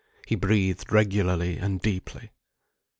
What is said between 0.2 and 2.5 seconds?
He breathed regularly and deeply.